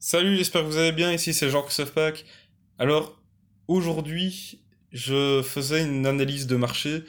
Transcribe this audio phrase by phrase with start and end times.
[0.00, 1.12] Salut, j'espère que vous allez bien.
[1.12, 2.24] Ici, c'est Jean-Christophe Pack.
[2.78, 3.20] Alors,
[3.66, 4.60] aujourd'hui,
[4.92, 7.02] je faisais une analyse de marché.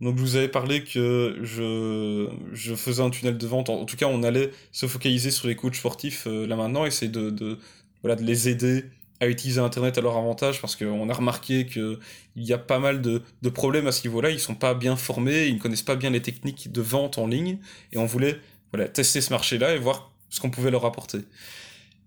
[0.00, 3.68] Donc, je vous avais parlé que je, je faisais un tunnel de vente.
[3.68, 7.10] En, tout cas, on allait se focaliser sur les coachs sportifs euh, là maintenant, essayer
[7.10, 7.58] de, de,
[8.02, 8.84] voilà, de les aider
[9.18, 11.98] à utiliser Internet à leur avantage parce qu'on a remarqué qu'il
[12.36, 14.30] y a pas mal de, de problèmes à ce niveau-là.
[14.30, 17.26] Ils sont pas bien formés, ils ne connaissent pas bien les techniques de vente en
[17.26, 17.58] ligne.
[17.90, 18.38] Et on voulait
[18.72, 21.18] voilà, tester ce marché-là et voir ce qu'on pouvait leur apporter.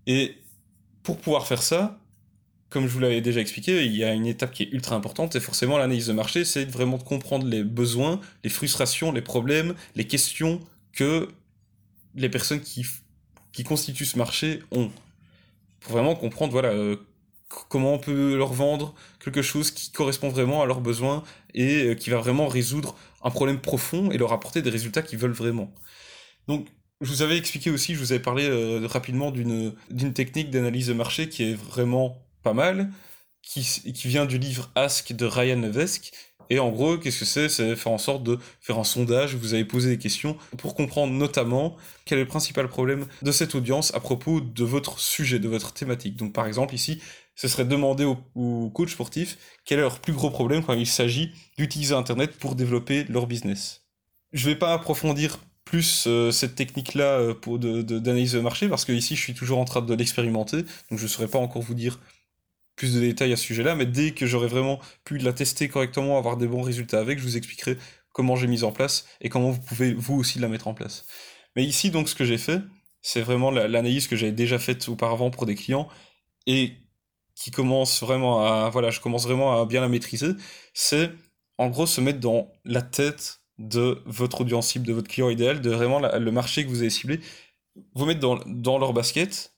[0.06, 0.36] Et
[1.02, 1.98] pour pouvoir faire ça,
[2.70, 5.34] comme je vous l'avais déjà expliqué, il y a une étape qui est ultra importante,
[5.34, 9.74] et forcément l'analyse de marché, c'est vraiment de comprendre les besoins, les frustrations, les problèmes,
[9.96, 10.60] les questions
[10.92, 11.28] que
[12.14, 12.86] les personnes qui,
[13.52, 14.90] qui constituent ce marché ont.
[15.80, 16.96] Pour vraiment comprendre, voilà, euh,
[17.68, 21.24] comment on peut leur vendre quelque chose qui correspond vraiment à leurs besoins
[21.54, 25.18] et euh, qui va vraiment résoudre un problème profond et leur apporter des résultats qu'ils
[25.18, 25.72] veulent vraiment.
[26.48, 26.68] Donc,
[27.00, 29.74] je vous avais expliqué aussi, je vous avais parlé euh, rapidement d'une
[30.12, 32.90] technique d'analyse de marché qui est vraiment pas mal,
[33.42, 33.62] qui,
[34.08, 36.12] vient du livre Ask de Ryan Levesque.
[36.50, 37.48] Et en gros, qu'est-ce que c'est?
[37.48, 41.12] C'est faire en sorte de faire un sondage, vous avez posé des questions pour comprendre
[41.12, 45.48] notamment quel est le principal problème de cette audience à propos de votre sujet, de
[45.48, 46.16] votre thématique.
[46.16, 47.00] Donc par exemple ici,
[47.36, 51.32] ce serait demander aux, coachs sportifs quel est leur plus gros problème quand il s'agit
[51.56, 53.86] d'utiliser Internet pour développer leur business.
[54.32, 55.38] Je vais pas approfondir
[55.70, 59.60] plus euh, cette technique-là euh, pour d'analyse de, marché, parce que ici je suis toujours
[59.60, 62.00] en train de l'expérimenter, donc je ne saurais pas encore vous dire
[62.74, 66.18] plus de détails à ce sujet-là, mais dès que j'aurai vraiment pu la tester correctement,
[66.18, 67.78] avoir des bons résultats avec, je vous expliquerai
[68.12, 71.06] comment j'ai mis en place et comment vous pouvez vous aussi la mettre en place.
[71.54, 72.60] Mais ici donc ce que j'ai fait,
[73.00, 75.88] c'est vraiment l'analyse que j'avais déjà faite auparavant pour des clients
[76.48, 76.72] et
[77.36, 80.32] qui commence vraiment à voilà, je commence vraiment à bien la maîtriser,
[80.74, 81.12] c'est
[81.58, 85.60] en gros se mettre dans la tête de votre audience cible, de votre client idéal,
[85.60, 87.20] de vraiment le marché que vous avez ciblé,
[87.94, 89.54] vous mettre dans, dans leur basket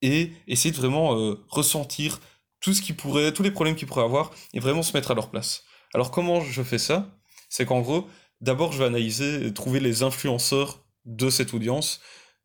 [0.00, 2.18] et essayer de vraiment euh, ressentir
[2.60, 5.14] tout ce qui pourrait, tous les problèmes qu'ils pourraient avoir et vraiment se mettre à
[5.14, 5.64] leur place.
[5.92, 7.14] Alors comment je fais ça?
[7.50, 8.08] C'est qu'en gros,
[8.40, 12.00] d'abord je vais analyser et trouver les influenceurs de cette audience,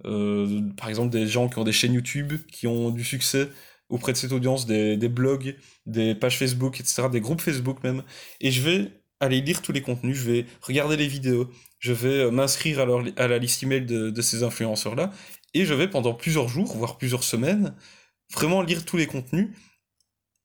[0.06, 3.50] euh, par exemple des gens qui ont des chaînes YouTube, qui ont du succès
[3.88, 5.56] auprès de cette audience, des, des blogs,
[5.86, 8.04] des pages Facebook, etc., des groupes Facebook même,
[8.42, 12.26] et je vais aller lire tous les contenus, je vais regarder les vidéos, je vais
[12.26, 12.86] euh, m'inscrire à,
[13.22, 15.12] à, la liste email de, de ces influenceurs-là,
[15.54, 17.74] et je vais pendant plusieurs jours, voire plusieurs semaines,
[18.32, 19.50] vraiment lire tous les contenus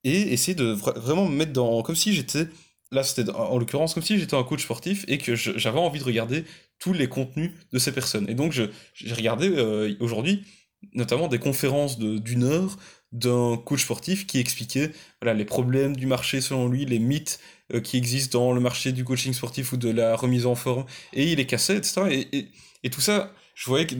[0.04, 1.82] et essayer de vraiment me mettre dans...
[1.82, 2.48] comme si j'étais...
[2.90, 6.04] Là, c'était en l'occurrence comme si j'étais un coach sportif et que j'avais envie de
[6.04, 6.44] regarder
[6.78, 8.28] tous les contenus de ces personnes.
[8.28, 10.44] Et donc, j'ai regardé euh, aujourd'hui
[10.92, 12.76] notamment des conférences d'une heure
[13.12, 14.90] d'un coach sportif qui expliquait
[15.20, 17.40] voilà, les problèmes du marché selon lui, les mythes
[17.74, 20.84] euh, qui existent dans le marché du coaching sportif ou de la remise en forme,
[21.12, 22.02] et il les cassait, etc.
[22.10, 22.48] Et,
[22.82, 23.94] et, tout ça, je voyais que,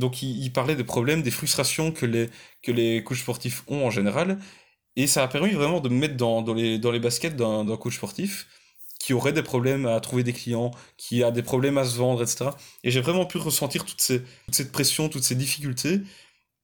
[0.48, 2.28] parlait des problèmes, des frustrations que les,
[2.62, 4.38] que les coachs sportifs ont en général,
[4.96, 7.76] et ça a permis vraiment de me mettre dans, dans, les, dans les baskets d'un
[7.76, 8.46] coach sportif
[8.98, 12.22] qui aurait des problèmes à trouver des clients, qui a des problèmes à se vendre,
[12.22, 12.50] etc.
[12.84, 16.02] Et j'ai vraiment pu ressentir toutes ces, toute cette pression, toutes ces difficultés,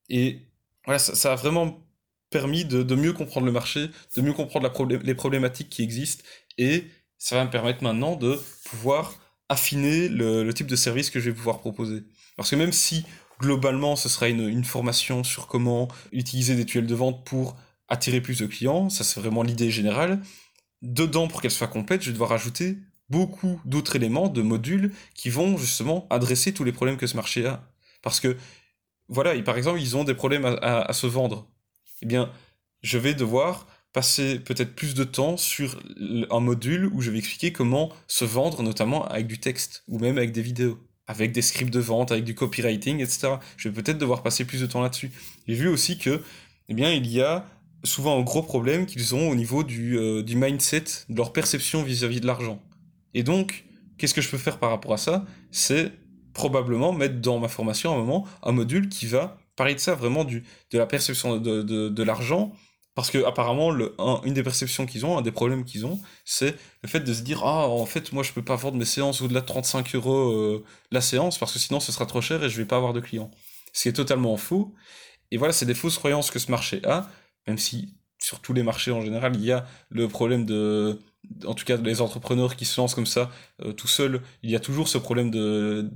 [0.09, 0.43] et
[0.85, 1.88] voilà, ça a vraiment
[2.31, 5.83] permis de, de, mieux comprendre le marché, de mieux comprendre la problé les problématiques qui
[5.83, 6.25] existent,
[6.59, 6.85] et
[7.17, 9.15] ça va me permettre maintenant de pouvoir
[9.49, 12.03] affiner le, le, type de service que je vais pouvoir proposer.
[12.37, 13.05] Parce que même si
[13.41, 17.57] globalement ce sera une, une formation sur comment utiliser des tuiles de vente pour
[17.89, 20.21] attirer plus de clients, ça c'est vraiment l'idée générale,
[20.83, 22.79] dedans pour qu'elle soit complète, je vais devoir ajouter
[23.09, 27.47] beaucoup d'autres éléments, de modules qui vont justement adresser tous les problèmes que ce marché
[27.47, 27.65] a.
[28.03, 28.37] Parce que,
[29.09, 31.49] voilà, par exemple, ils ont des problèmes à, à, à se vendre
[32.03, 32.31] eh bien,
[32.83, 35.81] je vais devoir passer peut-être plus de temps sur
[36.31, 40.19] un module où je vais expliquer comment se vendre, notamment avec du texte, ou même
[40.19, 43.37] avec des vidéos, avec des scripts de vente, avec du copywriting, etc.
[43.57, 45.11] Je vais peut-être devoir passer plus de temps là-dessus.
[45.47, 46.23] J'ai vu aussi que,
[46.69, 47.47] eh bien, il y a
[47.85, 51.83] souvent un gros problème qu'ils ont au niveau du, euh, du mindset, de leur perception
[51.83, 52.61] vis-à-vis -vis de l'argent.
[53.15, 53.65] Et donc,
[53.97, 55.25] qu'est-ce que je peux faire par rapport à ça?
[55.51, 55.93] C'est
[56.35, 59.95] probablement mettre dans ma formation à un moment un module qui va parler de ça
[59.95, 62.53] vraiment du, de la perception de, de, l'argent,
[62.95, 63.71] parce que apparemment
[64.25, 67.23] une des perceptions qu'ils ont, un des problèmes qu'ils ont, c'est le fait de se
[67.23, 70.33] dire ah en fait moi je peux pas vendre mes séances au-delà de 35 euros
[70.33, 72.93] euh, la séance parce que sinon ce sera trop cher et je vais pas avoir
[72.93, 73.31] de clients.
[73.73, 74.75] Ce qui est totalement faux.
[75.31, 77.09] Et voilà, c'est des fausses croyances que ce marché a,
[77.47, 81.01] même si sur tous les marchés en général il y a le problème de
[81.47, 83.31] en tout cas les entrepreneurs qui se lancent comme ça
[83.63, 85.91] euh, tout seuls, il y a toujours ce problème de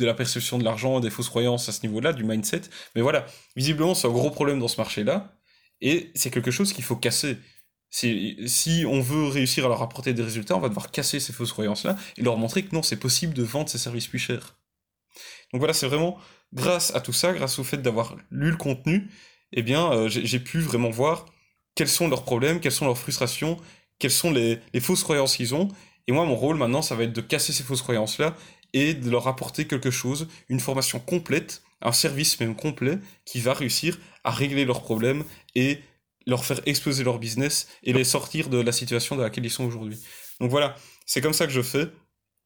[0.00, 2.62] de la perception de l'argent, des fausses croyances à ce niveau-là, du mindset.
[2.94, 3.26] Mais voilà,
[3.56, 5.32] visiblement, c'est un gros problème dans ce marché-là,
[5.80, 7.38] et c'est quelque chose qu'il faut casser.
[7.90, 11.52] Si on veut réussir à leur apporter des résultats, on va devoir casser ces fausses
[11.52, 14.56] croyances-là et leur montrer que non, c'est possible de vendre ces services plus chers.
[15.52, 16.16] Donc voilà, c'est vraiment
[16.52, 19.10] grâce à tout ça, grâce au fait d'avoir lu le contenu
[19.52, 21.26] eh bien, euh, j'ai pu vraiment voir
[21.74, 23.56] quels sont leurs problèmes, quelles sont leurs frustrations,
[23.98, 25.68] quelles sont les, les fausses croyances qu'ils ont.
[26.06, 28.36] Et moi, mon rôle maintenant, ça va être de casser ces fausses croyances-là
[28.72, 33.54] et de leur apporter quelque chose, une formation complète, un service même complet, qui va
[33.54, 35.24] réussir à régler leurs problèmes
[35.54, 35.80] et
[36.26, 39.64] leur faire exploser leur business et les sortir de la situation dans laquelle ils sont
[39.64, 39.98] aujourd'hui.
[40.40, 40.76] Donc voilà,
[41.06, 41.88] c'est comme ça que je fais.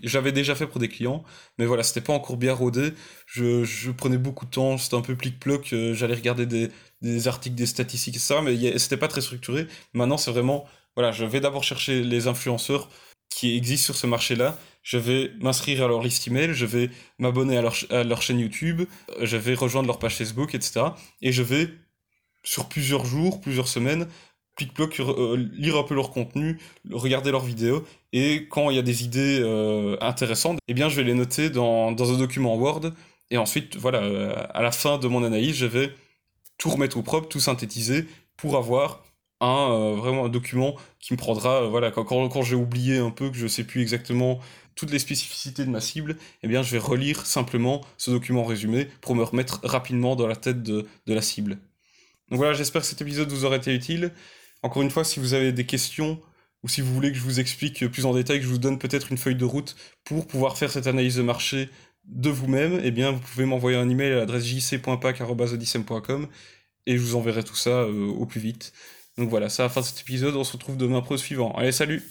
[0.03, 1.23] J'avais déjà fait pour des clients,
[1.57, 2.93] mais voilà, c'était pas encore bien rodé.
[3.27, 7.29] Je, je prenais beaucoup de temps, c'était un peu plic-ploc, euh, j'allais regarder des, des,
[7.29, 8.41] articles, des statistiques, etc.
[8.43, 9.69] Mais c'était pas très structuré.
[9.93, 10.67] Maintenant, c'est vraiment,
[10.97, 12.89] voilà, je vais d'abord chercher les influenceurs
[13.29, 14.59] qui existent sur ce marché-là.
[14.83, 18.39] Je vais m'inscrire à leur liste email, je vais m'abonner à leur, à leur chaîne
[18.39, 18.83] YouTube,
[19.21, 20.87] je vais rejoindre leur page Facebook, etc.
[21.23, 21.71] Et je vais,
[22.43, 24.07] sur plusieurs jours, plusieurs semaines,
[25.01, 26.59] euh, lire un peu leur contenu,
[26.93, 30.97] regarder leurs vidéos, et quand il y a des idées euh, intéressantes, eh bien je
[30.97, 32.93] vais les noter dans, dans, un document Word,
[33.31, 35.93] et ensuite, voilà, euh, à la fin de mon analyse, je vais
[36.59, 38.07] tout remettre au propre, tout synthétiser,
[38.37, 39.03] pour avoir
[39.41, 43.37] un, vraiment un document qui me prendra, voilà, quand, quand, j'ai oublié un peu, que
[43.37, 44.41] je sais plus exactement
[44.75, 48.89] toutes les spécificités de ma cible, eh bien je vais relire simplement ce document résumé
[49.01, 51.59] pour me remettre rapidement dans la tête de, de la cible.
[52.31, 54.13] Donc voilà, j'espère que cet épisode vous aura été utile.
[54.63, 56.21] Encore une fois, si vous avez des questions
[56.63, 58.79] ou si vous voulez que je vous explique plus en détail, que je vous donne
[58.79, 61.69] peut-être une feuille de route pour pouvoir faire cette analyse de marché
[62.05, 66.29] de vous-même, eh bien, vous pouvez m'envoyer un email à l'adresse jc.pac.com
[66.87, 68.73] et je vous enverrai tout ça euh, au plus vite.
[69.19, 70.37] Donc voilà, ça fin de cet épisode.
[70.37, 71.53] On se retrouve demain pour le suivant.
[71.53, 72.03] Allez, salut